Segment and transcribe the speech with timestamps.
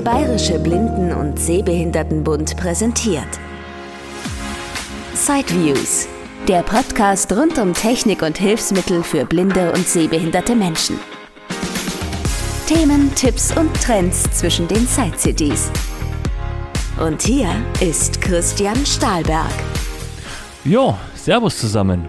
[0.00, 3.28] Der Bayerische Blinden- und Sehbehindertenbund präsentiert.
[5.12, 6.08] Sideviews,
[6.48, 10.98] der Podcast rund um Technik und Hilfsmittel für blinde und sehbehinderte Menschen.
[12.66, 15.70] Themen, Tipps und Trends zwischen den Side-CDs.
[16.98, 19.52] Und hier ist Christian Stahlberg.
[20.64, 22.08] Jo, Servus zusammen.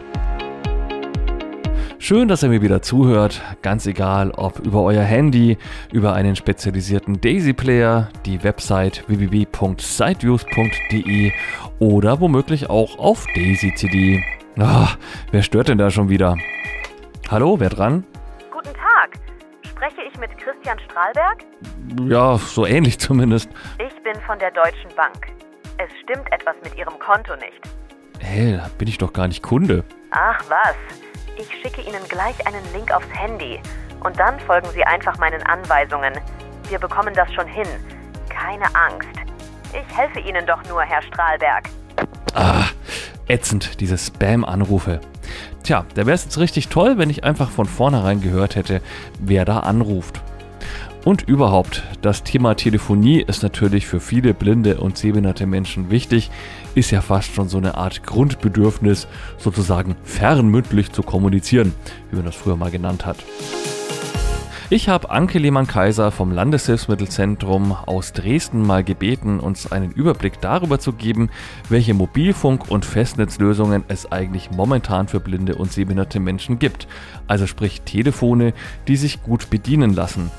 [2.11, 5.57] Schön, dass ihr mir wieder zuhört, ganz egal ob über euer Handy,
[5.93, 11.31] über einen spezialisierten Daisy Player, die Website www.sideviews.de
[11.79, 14.25] oder womöglich auch auf Daisy CD.
[14.59, 14.97] Ach,
[15.31, 16.35] wer stört denn da schon wieder?
[17.29, 18.03] Hallo, wer dran?
[18.51, 19.11] Guten Tag.
[19.69, 21.45] Spreche ich mit Christian Strahlberg?
[22.09, 23.49] Ja, so ähnlich zumindest.
[23.77, 25.27] Ich bin von der Deutschen Bank.
[25.77, 27.61] Es stimmt etwas mit Ihrem Konto nicht.
[28.19, 29.85] Hä, da bin ich doch gar nicht Kunde.
[30.11, 30.75] Ach was.
[31.37, 33.59] Ich schicke Ihnen gleich einen Link aufs Handy.
[34.03, 36.13] Und dann folgen Sie einfach meinen Anweisungen.
[36.69, 37.67] Wir bekommen das schon hin.
[38.29, 39.09] Keine Angst.
[39.73, 41.69] Ich helfe Ihnen doch nur, Herr Strahlberg.
[42.33, 42.65] Ah,
[43.27, 44.99] ätzend, diese Spam-Anrufe.
[45.63, 48.81] Tja, da wäre es jetzt richtig toll, wenn ich einfach von vornherein gehört hätte,
[49.19, 50.21] wer da anruft.
[51.03, 56.29] Und überhaupt, das Thema Telefonie ist natürlich für viele blinde und sehbehinderte Menschen wichtig,
[56.75, 61.73] ist ja fast schon so eine Art Grundbedürfnis, sozusagen fernmündlich zu kommunizieren,
[62.09, 63.17] wie man das früher mal genannt hat.
[64.73, 70.93] Ich habe Anke Lehmann-Kaiser vom Landeshilfsmittelzentrum aus Dresden mal gebeten, uns einen Überblick darüber zu
[70.93, 71.29] geben,
[71.67, 76.87] welche Mobilfunk- und Festnetzlösungen es eigentlich momentan für blinde und sehbehinderte Menschen gibt.
[77.27, 78.53] Also sprich Telefone,
[78.87, 80.31] die sich gut bedienen lassen.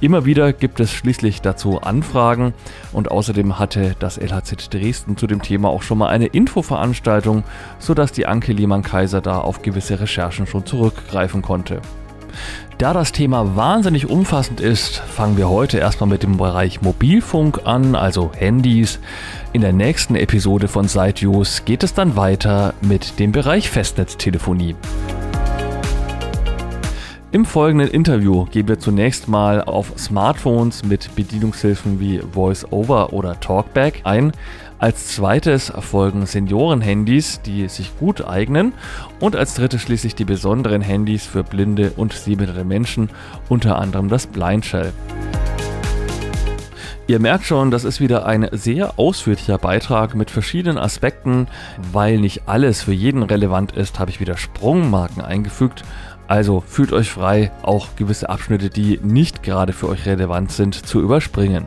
[0.00, 2.54] Immer wieder gibt es schließlich dazu Anfragen
[2.92, 7.44] und außerdem hatte das LHZ Dresden zu dem Thema auch schon mal eine Infoveranstaltung,
[7.78, 11.80] sodass die Anke Lehmann-Kaiser da auf gewisse Recherchen schon zurückgreifen konnte.
[12.78, 17.94] Da das Thema wahnsinnig umfassend ist, fangen wir heute erstmal mit dem Bereich Mobilfunk an,
[17.94, 19.00] also Handys.
[19.52, 24.76] In der nächsten Episode von SiteUse geht es dann weiter mit dem Bereich Festnetztelefonie.
[27.32, 34.00] Im folgenden Interview gehen wir zunächst mal auf Smartphones mit Bedienungshilfen wie VoiceOver oder Talkback
[34.02, 34.32] ein.
[34.80, 38.72] Als zweites folgen Seniorenhandys, die sich gut eignen.
[39.20, 43.10] Und als drittes schließlich die besonderen Handys für blinde und sehbehinderte Menschen,
[43.48, 44.92] unter anderem das Blindshell.
[47.10, 51.48] Ihr merkt schon, das ist wieder ein sehr ausführlicher Beitrag mit verschiedenen Aspekten.
[51.92, 55.82] Weil nicht alles für jeden relevant ist, habe ich wieder Sprungmarken eingefügt.
[56.30, 61.00] Also fühlt euch frei, auch gewisse Abschnitte, die nicht gerade für euch relevant sind, zu
[61.00, 61.66] überspringen.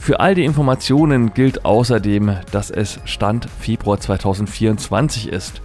[0.00, 5.62] Für all die Informationen gilt außerdem, dass es Stand Februar 2024 ist.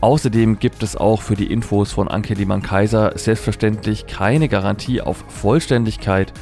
[0.00, 6.32] Außerdem gibt es auch für die Infos von Anke Lehmann-Kaiser selbstverständlich keine Garantie auf Vollständigkeit.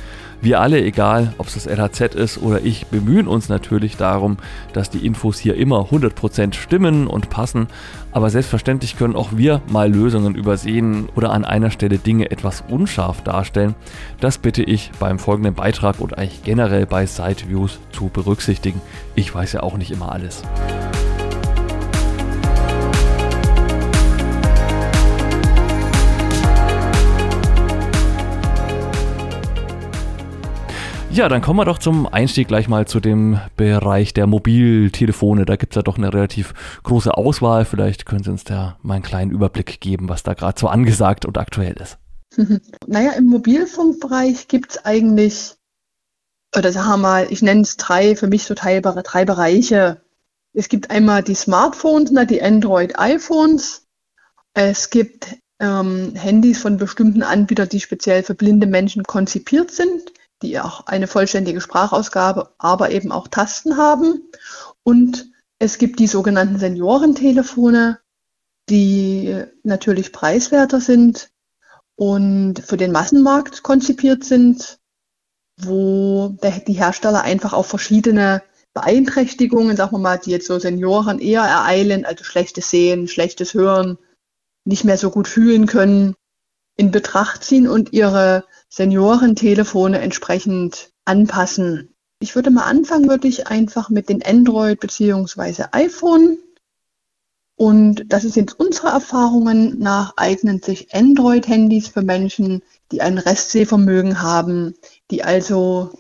[0.42, 4.38] Wir alle, egal ob es das LHZ ist oder ich, bemühen uns natürlich darum,
[4.72, 7.66] dass die Infos hier immer 100% stimmen und passen.
[8.12, 13.22] Aber selbstverständlich können auch wir mal Lösungen übersehen oder an einer Stelle Dinge etwas unscharf
[13.22, 13.74] darstellen.
[14.20, 18.80] Das bitte ich beim folgenden Beitrag und eigentlich generell bei Sideviews zu berücksichtigen.
[19.14, 20.42] Ich weiß ja auch nicht immer alles.
[31.12, 35.44] Ja, dann kommen wir doch zum Einstieg gleich mal zu dem Bereich der Mobiltelefone.
[35.44, 36.54] Da gibt es ja doch eine relativ
[36.84, 37.65] große Auswahl.
[37.65, 41.26] Vielleicht können Sie uns da mal einen kleinen Überblick geben, was da gerade so angesagt
[41.26, 41.99] und aktuell ist.
[42.87, 45.56] Naja, im Mobilfunkbereich gibt es eigentlich,
[46.56, 50.00] oder sagen wir mal, ich nenne es drei, für mich so teilbare, drei Bereiche.
[50.53, 53.84] Es gibt einmal die Smartphones, die Android-iPhones.
[54.54, 60.58] Es gibt ähm, Handys von bestimmten Anbietern, die speziell für blinde Menschen konzipiert sind die
[60.58, 64.30] auch eine vollständige Sprachausgabe, aber eben auch Tasten haben.
[64.82, 67.98] Und es gibt die sogenannten Seniorentelefone,
[68.68, 71.30] die natürlich preiswerter sind
[71.96, 74.78] und für den Massenmarkt konzipiert sind,
[75.60, 81.43] wo die Hersteller einfach auf verschiedene Beeinträchtigungen, sagen wir mal, die jetzt so Senioren eher
[81.43, 83.98] ereilen, also schlechtes Sehen, schlechtes Hören,
[84.64, 86.14] nicht mehr so gut fühlen können,
[86.81, 91.94] in Betracht ziehen und ihre Seniorentelefone entsprechend anpassen.
[92.21, 95.65] Ich würde mal anfangen, würde ich einfach mit den Android bzw.
[95.73, 96.38] iPhone.
[97.55, 102.62] Und das ist jetzt unsere Erfahrungen nach, eignen sich Android-Handys für Menschen,
[102.93, 104.75] die ein Restsehvermögen haben,
[105.11, 105.93] die also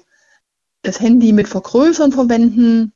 [0.80, 2.94] das Handy mit Vergrößern verwenden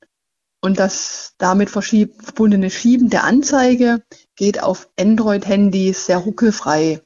[0.63, 4.03] und das damit verbundene Schieben der Anzeige
[4.37, 7.04] geht auf Android-Handys sehr ruckelfrei.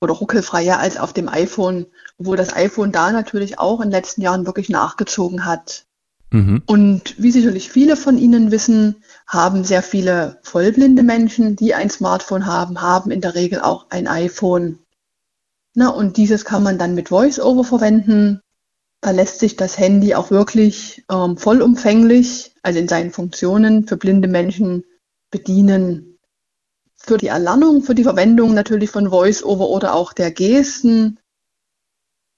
[0.00, 1.86] Oder ruckelfreier als auf dem iPhone,
[2.18, 5.84] obwohl das iPhone da natürlich auch in den letzten Jahren wirklich nachgezogen hat.
[6.30, 6.62] Mhm.
[6.66, 12.46] Und wie sicherlich viele von Ihnen wissen, haben sehr viele vollblinde Menschen, die ein Smartphone
[12.46, 14.78] haben, haben in der Regel auch ein iPhone.
[15.74, 18.40] Na, und dieses kann man dann mit VoiceOver verwenden.
[19.00, 24.28] Da lässt sich das Handy auch wirklich ähm, vollumfänglich, also in seinen Funktionen für blinde
[24.28, 24.84] Menschen
[25.30, 26.09] bedienen.
[27.02, 31.18] Für die Erlernung, für die Verwendung natürlich von VoiceOver oder auch der Gesten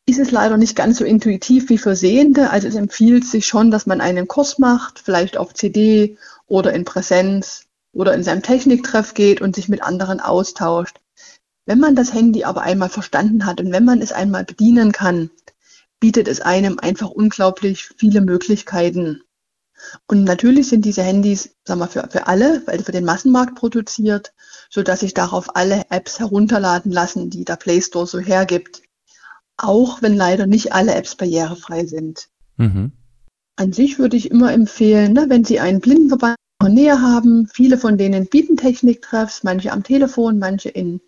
[0.07, 2.51] ist es leider nicht ganz so intuitiv wie für Sehende.
[2.51, 6.17] Also es empfiehlt sich schon, dass man einen Kurs macht, vielleicht auf CD
[6.47, 11.01] oder in Präsenz oder in seinem Techniktreff geht und sich mit anderen austauscht.
[11.67, 15.31] Wenn man das Handy aber einmal verstanden hat und wenn man es einmal bedienen kann,
[16.01, 19.23] bietet es einem einfach unglaublich viele Möglichkeiten.
[20.07, 24.33] Und natürlich sind diese Handys, sagen wir, für, für alle, weil für den Massenmarkt produziert,
[24.71, 28.83] so dass sich darauf alle Apps herunterladen lassen, die der Play Store so hergibt
[29.63, 32.29] auch wenn leider nicht alle Apps barrierefrei sind.
[32.57, 32.93] Mhm.
[33.57, 37.49] An sich würde ich immer empfehlen, ne, wenn Sie einen Blindenverband in der Nähe haben,
[37.53, 41.01] viele von denen bieten Techniktreffs, manche am Telefon, manche in,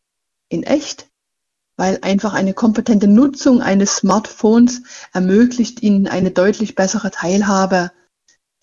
[0.49, 1.09] in echt,
[1.77, 4.83] weil einfach eine kompetente Nutzung eines Smartphones
[5.13, 7.91] ermöglicht Ihnen eine deutlich bessere Teilhabe.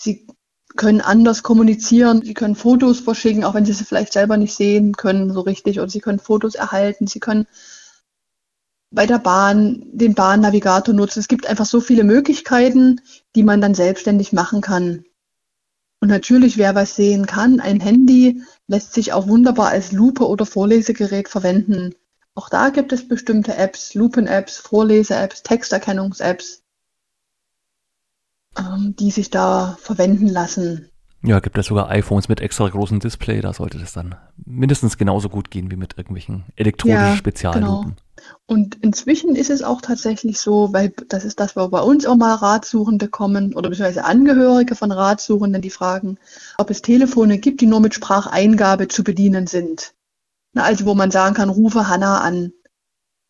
[0.03, 0.25] Sie
[0.75, 4.93] können anders kommunizieren, Sie können Fotos verschicken, auch wenn Sie sie vielleicht selber nicht sehen
[4.93, 7.45] können so richtig, oder Sie können Fotos erhalten, Sie können
[8.89, 11.19] bei der Bahn den Bahnnavigator nutzen.
[11.19, 13.01] Es gibt einfach so viele Möglichkeiten,
[13.35, 15.05] die man dann selbstständig machen kann.
[16.01, 20.45] Und natürlich, wer was sehen kann, ein Handy lässt sich auch wunderbar als Lupe oder
[20.45, 21.93] Vorlesegerät verwenden.
[22.33, 26.60] Auch da gibt es bestimmte Apps, Lupen-Apps, Vorlese-Apps, Texterkennungs-Apps,
[28.57, 30.89] ähm, die sich da verwenden lassen.
[31.23, 35.29] Ja, gibt es sogar iPhones mit extra großem Display, da sollte das dann mindestens genauso
[35.29, 37.95] gut gehen wie mit irgendwelchen elektronischen ja, Speziallupen.
[37.95, 38.35] Genau.
[38.47, 42.15] Und inzwischen ist es auch tatsächlich so, weil das ist das, wo bei uns auch
[42.15, 46.17] mal Ratsuchende kommen oder beziehungsweise Angehörige von Ratsuchenden, die fragen,
[46.57, 49.93] ob es Telefone gibt, die nur mit Spracheingabe zu bedienen sind.
[50.53, 52.51] Na, also wo man sagen kann, rufe Hanna an.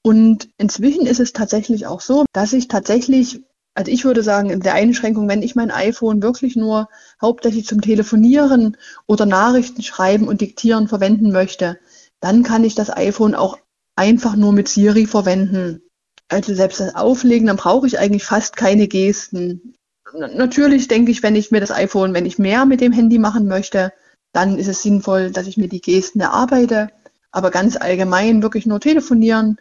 [0.04, 3.42] Und inzwischen ist es tatsächlich auch so, dass ich tatsächlich,
[3.74, 6.90] also ich würde sagen, in der Einschränkung, wenn ich mein iPhone wirklich nur
[7.22, 8.76] hauptsächlich zum Telefonieren
[9.08, 11.80] oder Nachrichten schreiben und diktieren verwenden möchte,
[12.20, 13.58] dann kann ich das iPhone auch
[13.96, 15.82] einfach nur mit Siri verwenden.
[16.28, 19.76] Also selbst das Auflegen, dann brauche ich eigentlich fast keine Gesten.
[20.14, 23.48] Natürlich denke ich, wenn ich mir das iPhone, wenn ich mehr mit dem Handy machen
[23.48, 23.94] möchte,
[24.34, 26.90] dann ist es sinnvoll, dass ich mir die Gesten erarbeite.
[27.32, 29.58] Aber ganz allgemein wirklich nur telefonieren,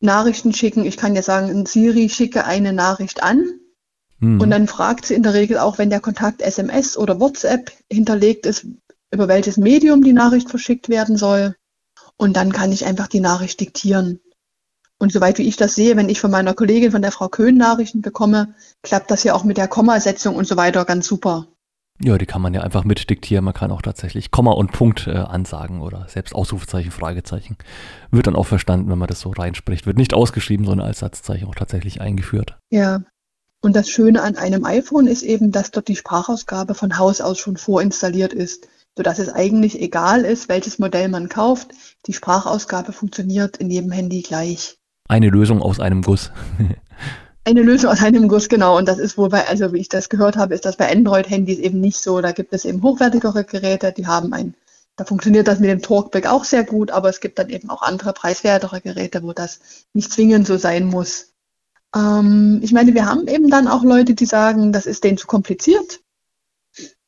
[0.00, 0.84] Nachrichten schicken.
[0.84, 3.44] Ich kann ja sagen, Siri schicke eine Nachricht an.
[4.18, 4.40] Mhm.
[4.40, 8.46] Und dann fragt sie in der Regel auch, wenn der Kontakt SMS oder WhatsApp hinterlegt
[8.46, 8.66] ist,
[9.10, 11.56] über welches Medium die Nachricht verschickt werden soll.
[12.16, 14.20] Und dann kann ich einfach die Nachricht diktieren.
[14.98, 17.56] Und soweit wie ich das sehe, wenn ich von meiner Kollegin, von der Frau Köhn
[17.56, 21.46] Nachrichten bekomme, klappt das ja auch mit der Kommasetzung und so weiter ganz super.
[22.00, 23.44] Ja, die kann man ja einfach mit diktieren.
[23.44, 27.56] Man kann auch tatsächlich Komma und Punkt äh, ansagen oder selbst Ausrufezeichen, Fragezeichen.
[28.10, 29.86] Wird dann auch verstanden, wenn man das so reinspricht.
[29.86, 32.56] Wird nicht ausgeschrieben, sondern als Satzzeichen auch tatsächlich eingeführt.
[32.70, 33.02] Ja.
[33.60, 37.38] Und das Schöne an einem iPhone ist eben, dass dort die Sprachausgabe von Haus aus
[37.38, 38.68] schon vorinstalliert ist
[38.98, 41.70] sodass es eigentlich egal ist, welches Modell man kauft.
[42.06, 44.76] Die Sprachausgabe funktioniert in jedem Handy gleich.
[45.08, 46.32] Eine Lösung aus einem Guss.
[47.48, 48.76] Eine Lösung aus einem Guss, genau.
[48.76, 51.58] Und das ist wohl bei, also wie ich das gehört habe, ist das bei Android-Handys
[51.58, 52.20] eben nicht so.
[52.20, 54.54] Da gibt es eben hochwertigere Geräte, die haben ein,
[54.96, 57.80] da funktioniert das mit dem Talkback auch sehr gut, aber es gibt dann eben auch
[57.80, 59.60] andere preiswertere Geräte, wo das
[59.94, 61.32] nicht zwingend so sein muss.
[61.96, 65.26] Ähm, ich meine, wir haben eben dann auch Leute, die sagen, das ist denen zu
[65.26, 66.00] kompliziert.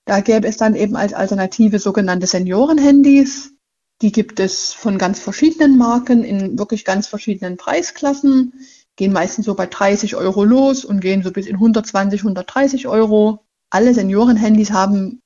[0.06, 3.52] Da gäbe es dann eben als Alternative sogenannte Seniorenhandys.
[4.00, 8.54] Die gibt es von ganz verschiedenen Marken in wirklich ganz verschiedenen Preisklassen,
[8.96, 13.44] gehen meistens so bei 30 Euro los und gehen so bis in 120, 130 Euro.
[13.70, 15.22] Alle Seniorenhandys haben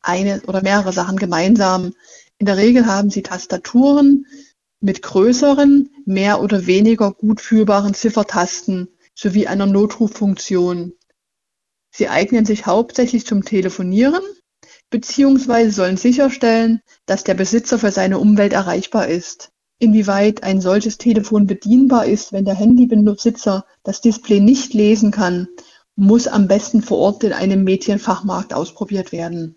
[0.00, 1.94] eine oder mehrere Sachen gemeinsam.
[2.38, 4.26] In der Regel haben sie Tastaturen
[4.80, 10.92] mit größeren, mehr oder weniger gut fühlbaren Ziffertasten sowie einer Notruffunktion.
[11.90, 14.22] Sie eignen sich hauptsächlich zum Telefonieren
[14.90, 19.50] beziehungsweise sollen sicherstellen, dass der Besitzer für seine Umwelt erreichbar ist.
[19.78, 25.48] Inwieweit ein solches Telefon bedienbar ist, wenn der Handybesitzer das Display nicht lesen kann,
[25.96, 29.56] muss am besten vor Ort in einem Medienfachmarkt ausprobiert werden.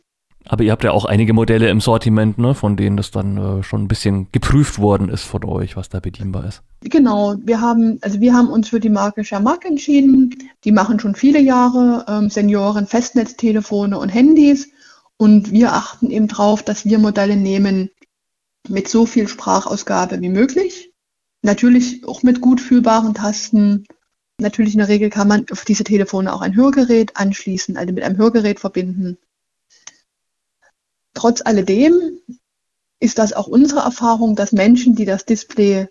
[0.49, 3.63] Aber ihr habt ja auch einige Modelle im Sortiment, ne, von denen das dann äh,
[3.63, 6.63] schon ein bisschen geprüft worden ist von euch, was da bedienbar ist.
[6.81, 10.35] Genau, wir haben, also wir haben uns für die Marke Schermack entschieden.
[10.63, 14.69] Die machen schon viele Jahre ähm, Senioren, Festnetztelefone und Handys.
[15.17, 17.89] Und wir achten eben drauf, dass wir Modelle nehmen
[18.69, 20.93] mit so viel Sprachausgabe wie möglich.
[21.41, 23.85] Natürlich auch mit gut fühlbaren Tasten.
[24.39, 28.03] Natürlich in der Regel kann man auf diese Telefone auch ein Hörgerät anschließen, also mit
[28.03, 29.17] einem Hörgerät verbinden.
[31.13, 32.19] Trotz alledem
[32.99, 35.87] ist das auch unsere Erfahrung, dass Menschen, die das Display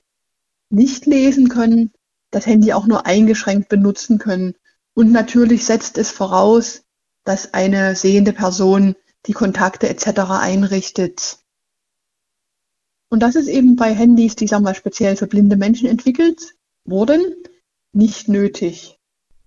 [0.70, 1.92] nicht lesen können,
[2.30, 4.54] das Handy auch nur eingeschränkt benutzen können.
[4.94, 6.82] Und natürlich setzt es voraus,
[7.24, 8.94] dass eine sehende Person
[9.26, 10.20] die Kontakte etc.
[10.30, 11.38] einrichtet.
[13.16, 16.52] Und das ist eben bei Handys, die sagen wir speziell für blinde Menschen entwickelt
[16.84, 17.22] wurden,
[17.94, 18.98] nicht nötig.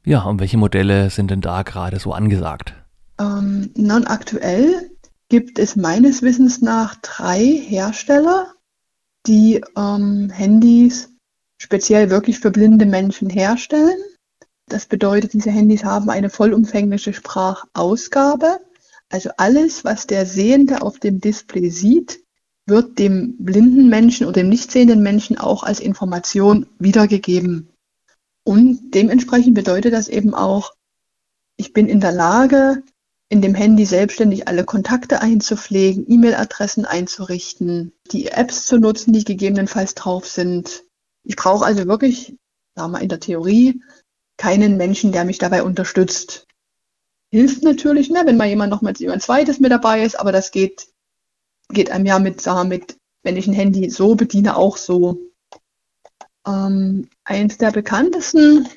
[0.03, 2.73] Ja, und welche Modelle sind denn da gerade so angesagt?
[3.19, 4.89] Ähm, non aktuell
[5.29, 8.47] gibt es meines Wissens nach drei Hersteller,
[9.27, 11.09] die ähm, Handys
[11.61, 13.99] speziell wirklich für blinde Menschen herstellen.
[14.65, 18.61] Das bedeutet, diese Handys haben eine vollumfängliche Sprachausgabe.
[19.09, 22.23] Also alles, was der Sehende auf dem Display sieht,
[22.69, 27.69] wird dem blinden Menschen oder dem nicht sehenden Menschen auch als Information wiedergegeben.
[28.43, 30.73] Und dementsprechend bedeutet das eben auch,
[31.57, 32.83] ich bin in der Lage,
[33.29, 39.93] in dem Handy selbstständig alle Kontakte einzupflegen, E-Mail-Adressen einzurichten, die Apps zu nutzen, die gegebenenfalls
[39.93, 40.83] drauf sind.
[41.23, 42.35] Ich brauche also wirklich,
[42.75, 43.81] sagen wir in der Theorie,
[44.38, 46.47] keinen Menschen, der mich dabei unterstützt.
[47.29, 50.49] Hilft natürlich, ne, wenn mal jemand noch mal jemand zweites mit dabei ist, aber das
[50.49, 50.88] geht,
[51.69, 55.19] geht einem ja mit, wir, mit, wenn ich ein Handy so bediene, auch so.
[56.47, 58.67] Ähm, eins der bekanntesten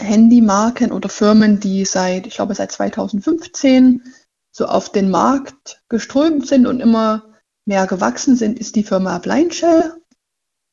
[0.00, 4.02] Handymarken oder Firmen, die seit, ich glaube, seit 2015
[4.50, 7.24] so auf den Markt geströmt sind und immer
[7.64, 9.94] mehr gewachsen sind, ist die Firma Blindshell.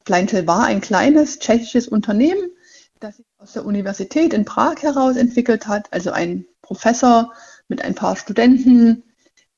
[0.06, 2.52] Blindshell war ein kleines tschechisches Unternehmen,
[3.00, 7.34] das sich aus der Universität in Prag heraus entwickelt hat, also ein Professor
[7.68, 9.04] mit ein paar Studenten,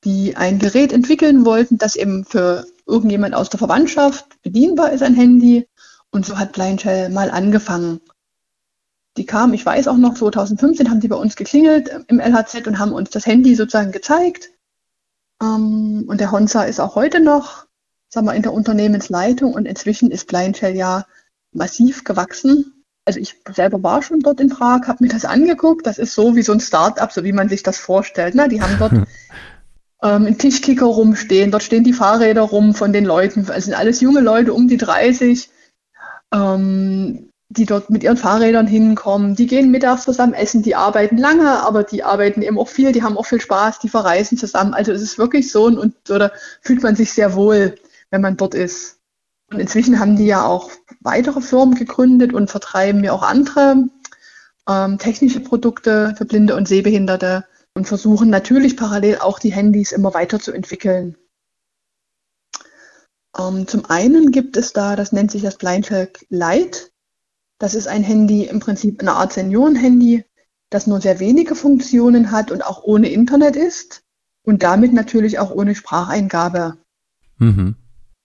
[0.07, 5.15] die ein Gerät entwickeln wollten, das eben für irgendjemand aus der Verwandtschaft bedienbar ist, ein
[5.15, 5.67] Handy.
[6.11, 7.99] Und so hat Blindshell mal angefangen.
[9.17, 12.79] Die kamen, ich weiß auch noch, 2015 haben die bei uns geklingelt im LHZ und
[12.79, 14.49] haben uns das Handy sozusagen gezeigt.
[15.41, 17.65] Ähm, und der Honza ist auch heute noch,
[18.07, 21.05] sagen wir, in der Unternehmensleitung und inzwischen ist Blindshell ja
[21.51, 22.85] massiv gewachsen.
[23.03, 25.85] Also ich selber war schon dort in Prag, habe mir das angeguckt.
[25.85, 28.35] Das ist so wie so ein Start-up, so wie man sich das vorstellt.
[28.35, 28.47] Ne?
[28.47, 28.93] Die haben dort
[30.03, 33.47] ähm, Tischkicker rumstehen, dort stehen die Fahrräder rum von den Leuten.
[33.53, 35.49] Es sind alles junge Leute um die 30.
[36.33, 41.61] Ähm, die dort mit ihren Fahrrädern hinkommen, die gehen mittags zusammen essen, die arbeiten lange,
[41.63, 44.73] aber die arbeiten eben auch viel, die haben auch viel Spaß, die verreisen zusammen.
[44.73, 47.75] Also es ist wirklich so und oder fühlt man sich sehr wohl,
[48.09, 48.99] wenn man dort ist.
[49.49, 53.87] Und inzwischen haben die ja auch weitere Firmen gegründet und vertreiben ja auch andere
[54.67, 57.45] ähm, technische Produkte für Blinde und Sehbehinderte
[57.77, 61.15] und versuchen natürlich parallel auch die Handys immer weiter zu entwickeln.
[63.37, 66.89] Ähm, zum einen gibt es da, das nennt sich das Blindshell Lite.
[67.59, 70.25] Das ist ein Handy, im Prinzip eine Art Senioren-Handy,
[70.71, 74.03] das nur sehr wenige Funktionen hat und auch ohne Internet ist
[74.41, 76.79] und damit natürlich auch ohne Spracheingabe.
[77.37, 77.75] Mhm.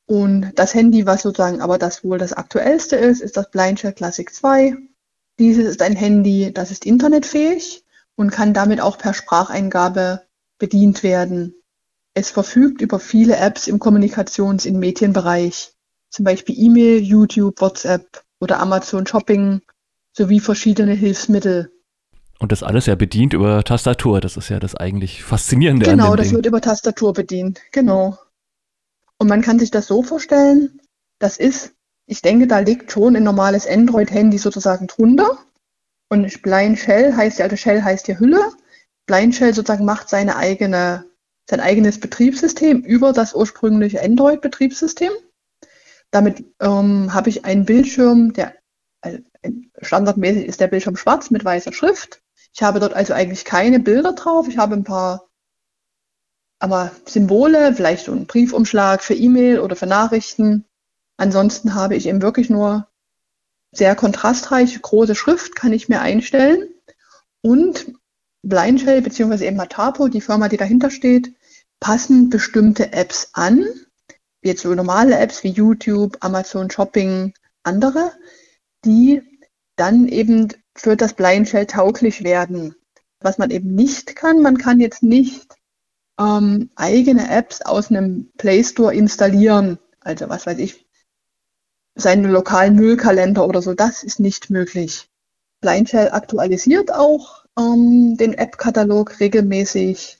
[0.07, 4.33] Und das Handy, was sozusagen aber das wohl das aktuellste ist, ist das Blindshell Classic
[4.33, 4.79] 2.
[5.39, 7.85] Dieses ist ein Handy, das ist internetfähig
[8.23, 10.23] und kann damit auch per Spracheingabe
[10.59, 11.57] bedient werden.
[12.15, 15.73] Es verfügt über viele Apps im Kommunikations- und Medienbereich,
[16.09, 19.61] zum Beispiel E-Mail, YouTube, WhatsApp oder Amazon Shopping
[20.17, 21.73] sowie verschiedene Hilfsmittel.
[22.39, 24.21] Und das alles ja bedient über Tastatur.
[24.21, 25.85] Das ist ja das eigentlich Faszinierende.
[25.85, 26.37] Genau, das Ding.
[26.37, 27.61] wird über Tastatur bedient.
[27.73, 28.17] Genau.
[29.19, 30.81] Und man kann sich das so vorstellen,
[31.19, 31.73] das ist,
[32.07, 35.39] ich denke, da liegt schon ein normales Android-Handy sozusagen drunter.
[36.13, 38.53] Und Blind Shell heißt ja, also Shell heißt ja Hülle.
[39.07, 41.07] Blind Shell sozusagen macht seine eigene,
[41.49, 45.11] sein eigenes Betriebssystem über das ursprüngliche Android-Betriebssystem.
[46.11, 48.55] Damit ähm, habe ich einen Bildschirm, der
[49.01, 49.21] also
[49.81, 52.21] standardmäßig ist der Bildschirm schwarz mit weißer Schrift.
[52.53, 54.49] Ich habe dort also eigentlich keine Bilder drauf.
[54.49, 55.31] Ich habe ein paar
[56.59, 60.67] aber Symbole, vielleicht so ein Briefumschlag für E-Mail oder für Nachrichten.
[61.17, 62.87] Ansonsten habe ich eben wirklich nur
[63.73, 66.69] sehr kontrastreiche große Schrift, kann ich mir einstellen.
[67.41, 67.93] Und
[68.43, 69.47] Blindshell bzw.
[69.47, 71.33] eben Matapo, die Firma, die dahinter steht,
[71.81, 73.65] passen bestimmte Apps an,
[74.43, 78.13] jetzt so normale Apps wie YouTube, Amazon Shopping, andere,
[78.85, 79.23] die
[79.77, 82.75] dann eben für das Blind Shell tauglich werden.
[83.21, 85.55] Was man eben nicht kann, man kann jetzt nicht
[86.21, 89.79] ähm, eigene Apps aus einem Play Store installieren.
[90.01, 90.82] Also was weiß ich,
[91.95, 95.09] seinen lokalen Müllkalender oder so, das ist nicht möglich.
[95.61, 100.19] Blind Shell aktualisiert auch ähm, den App-Katalog regelmäßig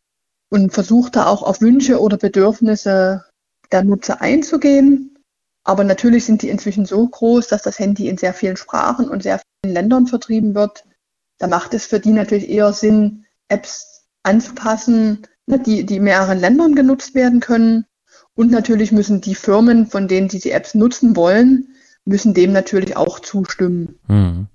[0.51, 3.25] und versucht da auch auf Wünsche oder Bedürfnisse
[3.73, 5.19] der Nutzer einzugehen.
[5.65, 9.23] Aber natürlich sind die inzwischen so groß, dass das Handy in sehr vielen Sprachen und
[9.23, 10.85] sehr vielen Ländern vertrieben wird.
[11.39, 16.39] Da macht es für die natürlich eher Sinn, Apps anzupassen, ne, die, die in mehreren
[16.39, 17.87] Ländern genutzt werden können.
[18.35, 21.69] Und natürlich müssen die Firmen, von denen die die Apps nutzen wollen,
[22.05, 23.99] müssen dem natürlich auch zustimmen.
[24.09, 24.47] Mhm.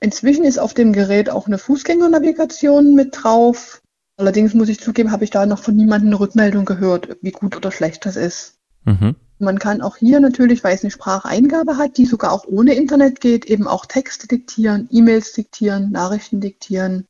[0.00, 3.82] Inzwischen ist auf dem Gerät auch eine Fußgängernavigation mit drauf.
[4.16, 7.56] Allerdings muss ich zugeben, habe ich da noch von niemandem eine Rückmeldung gehört, wie gut
[7.56, 8.58] oder schlecht das ist.
[8.84, 9.16] Mhm.
[9.38, 13.20] Man kann auch hier natürlich, weil es eine Spracheingabe hat, die sogar auch ohne Internet
[13.20, 17.06] geht, eben auch Texte diktieren, E-Mails diktieren, Nachrichten diktieren.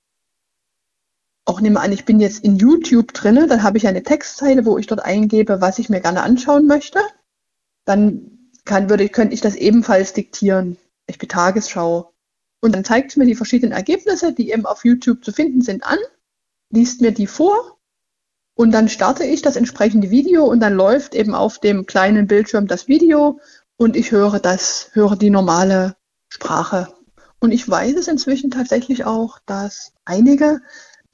[1.47, 4.79] Auch nehme an, ich bin jetzt in YouTube drinne, dann habe ich eine Textzeile, wo
[4.79, 7.01] ich dort eingebe, was ich mir gerne anschauen möchte.
[7.85, 10.79] Dann kann, würde, könnte ich das ebenfalls diktieren.
[11.07, 12.15] Ich bin Tagesschau.
[12.61, 15.85] Und dann zeigt es mir die verschiedenen Ergebnisse, die eben auf YouTube zu finden sind,
[15.85, 15.99] an,
[16.71, 17.75] liest mir die vor
[18.55, 22.67] und dann starte ich das entsprechende Video und dann läuft eben auf dem kleinen Bildschirm
[22.67, 23.41] das Video
[23.77, 25.97] und ich höre das, höre die normale
[26.29, 26.89] Sprache.
[27.41, 30.61] Und ich weiß es inzwischen tatsächlich auch, dass einige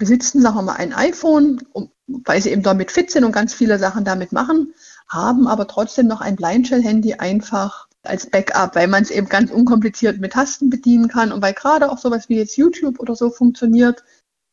[0.00, 1.60] besitzen, sagen wir mal, ein iPhone,
[2.08, 4.74] weil sie eben damit fit sind und ganz viele Sachen damit machen,
[5.08, 10.18] haben aber trotzdem noch ein Blindshell-Handy einfach als Backup, weil man es eben ganz unkompliziert
[10.18, 14.02] mit Tasten bedienen kann und weil gerade auch sowas wie jetzt YouTube oder so funktioniert,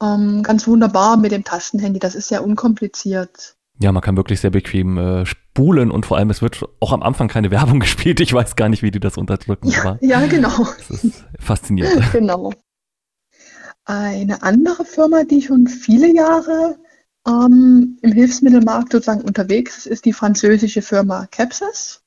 [0.03, 1.99] ähm, ganz wunderbar mit dem Tastenhandy.
[1.99, 3.55] Das ist sehr unkompliziert.
[3.79, 7.03] Ja, man kann wirklich sehr bequem äh, spulen und vor allem es wird auch am
[7.03, 8.19] Anfang keine Werbung gespielt.
[8.19, 9.69] Ich weiß gar nicht, wie die das unterdrücken.
[9.69, 10.67] Ja, ja genau.
[10.89, 12.03] Das ist faszinierend.
[12.11, 12.53] genau.
[13.88, 16.77] Eine andere Firma, die schon viele Jahre
[17.25, 22.01] ähm, im Hilfsmittelmarkt sozusagen unterwegs ist, ist die französische Firma Capsys,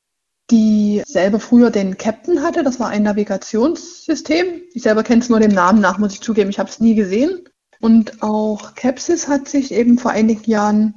[0.51, 2.65] die selber früher den Captain hatte.
[2.65, 4.61] Das war ein Navigationssystem.
[4.75, 6.51] Ich selber kenne es nur dem Namen nach, muss ich zugeben.
[6.51, 7.49] Ich habe es nie gesehen.
[7.81, 10.95] Und auch Capsys hat sich eben vor einigen Jahren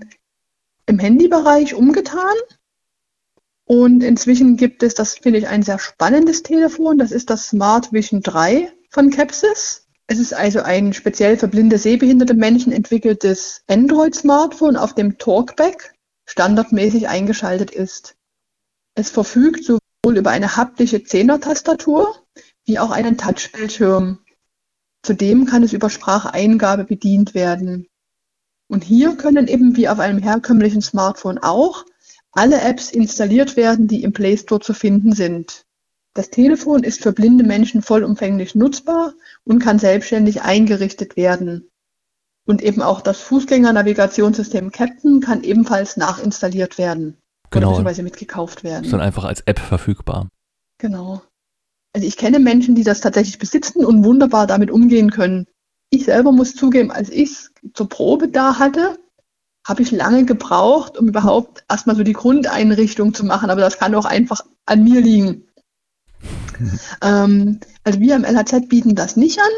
[0.86, 2.36] im Handybereich umgetan.
[3.64, 7.94] Und inzwischen gibt es, das finde ich ein sehr spannendes Telefon, das ist das Smart
[7.94, 9.83] Vision 3 von Capsys.
[10.08, 17.08] Es ist also ein speziell für blinde, sehbehinderte Menschen entwickeltes Android-Smartphone, auf dem Talkback standardmäßig
[17.08, 18.16] eingeschaltet ist.
[18.96, 22.16] Es verfügt sowohl über eine haptische Zehner-Tastatur
[22.66, 24.20] wie auch einen Touchbildschirm.
[25.04, 27.88] Zudem kann es über Spracheingabe bedient werden.
[28.68, 31.86] Und hier können eben wie auf einem herkömmlichen Smartphone auch
[32.32, 35.66] alle Apps installiert werden, die im Play Store zu finden sind.
[36.14, 39.14] Das Telefon ist für blinde Menschen vollumfänglich nutzbar
[39.46, 41.70] und kann selbstständig eingerichtet werden.
[42.46, 47.18] Und eben auch das Fußgänger-Navigationssystem Captain kann ebenfalls nachinstalliert werden.
[47.50, 47.68] Genau.
[47.68, 48.84] Oder beziehungsweise mitgekauft werden.
[48.84, 50.28] Ist dann einfach als App verfügbar.
[50.78, 51.22] Genau.
[51.94, 55.48] Also ich kenne Menschen, die das tatsächlich besitzen und wunderbar damit umgehen können.
[55.90, 59.00] Ich selber muss zugeben, als ich es zur Probe da hatte,
[59.66, 63.96] habe ich lange gebraucht, um überhaupt erstmal so die Grundeinrichtung zu machen, aber das kann
[63.96, 65.48] auch einfach an mir liegen.
[67.02, 69.52] ähm, also wir im LHZ bieten das nicht an.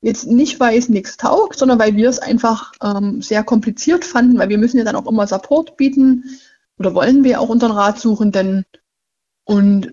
[0.00, 4.38] Jetzt nicht, weil es nichts taugt, sondern weil wir es einfach ähm, sehr kompliziert fanden,
[4.38, 6.38] weil wir müssen ja dann auch immer Support bieten
[6.78, 8.64] oder wollen wir auch unseren Ratsuchenden.
[9.44, 9.92] Und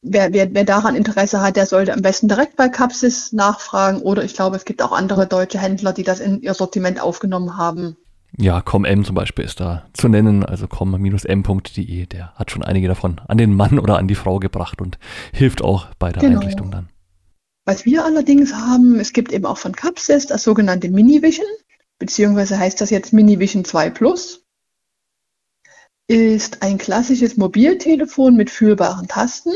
[0.00, 4.24] wer, wer, wer daran Interesse hat, der sollte am besten direkt bei Capsis nachfragen oder
[4.24, 7.96] ich glaube, es gibt auch andere deutsche Händler, die das in ihr Sortiment aufgenommen haben.
[8.36, 13.20] Ja, com.m zum Beispiel ist da zu nennen, also com-m.de, der hat schon einige davon
[13.28, 14.98] an den Mann oder an die Frau gebracht und
[15.32, 16.40] hilft auch bei der genau.
[16.40, 16.88] Einrichtung dann.
[17.64, 21.46] Was wir allerdings haben, es gibt eben auch von Capsis das sogenannte Minivision,
[21.98, 24.44] beziehungsweise heißt das jetzt Minivision 2 Plus,
[26.08, 29.52] ist ein klassisches Mobiltelefon mit fühlbaren Tasten,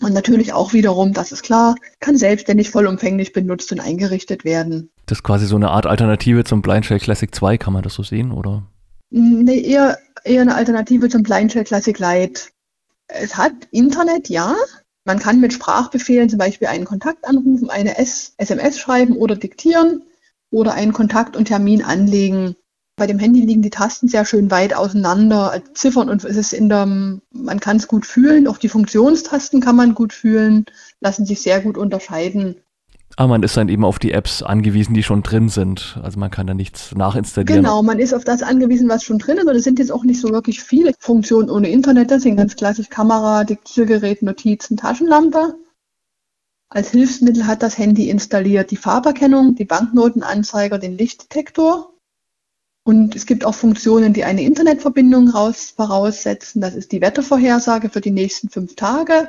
[0.00, 4.90] und natürlich auch wiederum, das ist klar, kann selbstständig vollumfänglich benutzt und eingerichtet werden.
[5.08, 8.02] Das ist quasi so eine Art Alternative zum Blindshell Classic 2, kann man das so
[8.02, 8.64] sehen, oder?
[9.08, 12.42] Nee, eher, eher eine Alternative zum Blindshell Classic Lite.
[13.06, 14.54] Es hat Internet, ja.
[15.06, 20.02] Man kann mit Sprachbefehlen zum Beispiel einen Kontakt anrufen, eine SMS schreiben oder diktieren
[20.50, 22.54] oder einen Kontakt und Termin anlegen.
[22.96, 26.68] Bei dem Handy liegen die Tasten sehr schön weit auseinander, Ziffern und es ist in
[26.68, 30.66] der, man kann es gut fühlen, auch die Funktionstasten kann man gut fühlen,
[31.00, 32.56] lassen sich sehr gut unterscheiden.
[33.16, 35.98] Aber man ist dann eben auf die Apps angewiesen, die schon drin sind.
[36.02, 37.62] Also man kann da nichts nachinstallieren.
[37.62, 39.46] Genau, man ist auf das angewiesen, was schon drin ist.
[39.46, 42.10] Und es sind jetzt auch nicht so wirklich viele Funktionen ohne Internet.
[42.10, 45.56] Das sind ganz klassisch Kamera, Diktiergerät, Notizen, Taschenlampe.
[46.68, 51.92] Als Hilfsmittel hat das Handy installiert die Farberkennung, die Banknotenanzeiger, den Lichtdetektor
[52.88, 56.62] und es gibt auch Funktionen, die eine Internetverbindung raus, voraussetzen.
[56.62, 59.28] Das ist die Wettervorhersage für die nächsten fünf Tage.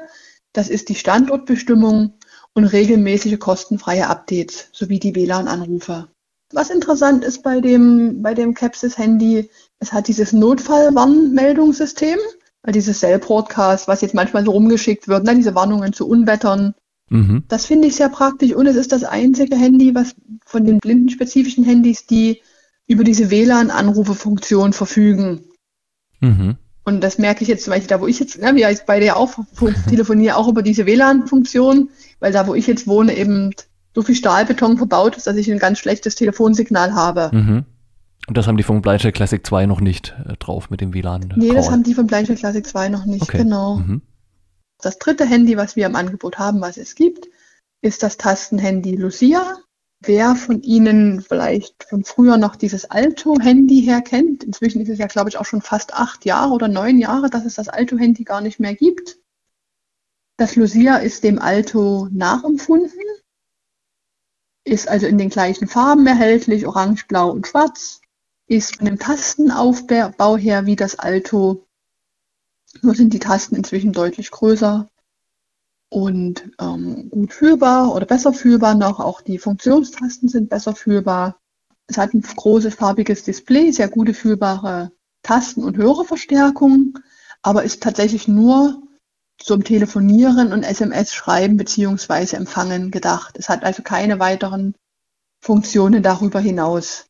[0.54, 2.14] Das ist die Standortbestimmung
[2.60, 6.10] und regelmäßige kostenfreie Updates sowie die WLAN-Anrufe.
[6.52, 12.18] Was interessant ist bei dem, bei dem Capsys-Handy, es hat dieses Notfallwarnmeldungssystem.
[12.68, 16.76] dieses Cell-Broadcast, was jetzt manchmal so rumgeschickt wird, ne, diese Warnungen zu Unwettern.
[17.10, 17.44] Mhm.
[17.48, 20.14] Das finde ich sehr praktisch und es ist das einzige Handy, was
[20.46, 22.42] von den blindenspezifischen Handys, die
[22.86, 25.46] über diese WLAN-Anrufe-Funktion verfügen.
[26.20, 26.58] Mhm.
[26.90, 29.16] Und das merke ich jetzt zum Beispiel da, wo ich jetzt, ja, wir beide ja
[29.16, 29.38] auch
[29.88, 33.52] telefonieren, auch über diese WLAN-Funktion, weil da, wo ich jetzt wohne, eben
[33.94, 37.30] so viel Stahlbeton verbaut ist, dass ich ein ganz schlechtes Telefonsignal habe.
[37.32, 37.66] Mhm.
[38.28, 41.32] Und das haben die von Bleiche Classic 2 noch nicht äh, drauf mit dem WLAN.
[41.36, 43.38] Nee, das haben die von Blanchard Classic 2 noch nicht, Okay.
[43.38, 43.78] genau.
[43.78, 44.02] Mhm.
[44.82, 47.28] Das dritte Handy, was wir im Angebot haben, was es gibt,
[47.82, 49.58] ist das Tastenhandy Lucia.
[50.02, 55.08] Wer von Ihnen vielleicht von früher noch dieses Alto-Handy her kennt, inzwischen ist es ja,
[55.08, 58.42] glaube ich, auch schon fast acht Jahre oder neun Jahre, dass es das Alto-Handy gar
[58.42, 59.18] nicht mehr gibt.
[60.38, 63.02] Das Lucia ist dem Alto nachempfunden,
[64.64, 68.00] ist also in den gleichen Farben erhältlich, orange, blau und schwarz,
[68.48, 71.66] ist von dem Tastenaufbau her wie das Alto
[72.82, 74.88] nur sind die Tasten inzwischen deutlich größer
[75.90, 79.00] und ähm, gut fühlbar oder besser fühlbar noch.
[79.00, 81.40] Auch die Funktionstasten sind besser fühlbar.
[81.88, 84.92] Es hat ein großes farbiges Display, sehr gute fühlbare
[85.24, 87.00] Tasten- und Hörerverstärkung,
[87.42, 88.84] aber ist tatsächlich nur
[89.40, 93.38] zum Telefonieren und SMS-Schreiben beziehungsweise Empfangen gedacht.
[93.38, 94.76] Es hat also keine weiteren
[95.42, 97.09] Funktionen darüber hinaus.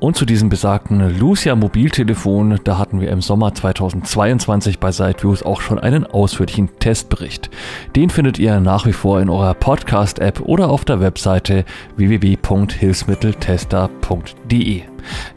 [0.00, 5.60] Und zu diesem besagten Lucia Mobiltelefon, da hatten wir im Sommer 2022 bei Sideviews auch
[5.60, 7.50] schon einen ausführlichen Testbericht.
[7.96, 11.64] Den findet ihr nach wie vor in eurer Podcast-App oder auf der Webseite
[11.96, 14.82] www.hilfsmitteltester.de.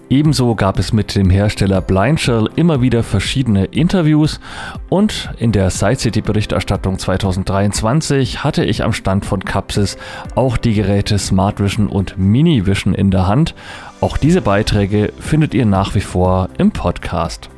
[0.10, 4.40] Ebenso gab es mit dem Hersteller Blindshell immer wieder verschiedene Interviews
[4.90, 9.98] und in der Side City Berichterstattung 2023 hatte ich am Stand von Capsys
[10.36, 13.56] auch die Geräte Smart Vision und Mini Vision in der Hand.
[14.02, 17.50] Auch diese Beiträge findet ihr nach wie vor im Podcast.